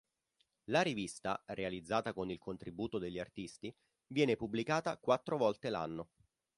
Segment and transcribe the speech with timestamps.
[0.71, 3.71] La rivista, realizzata con il contributo degli artisti,
[4.07, 6.09] viene pubblicata quattro volte l'anno.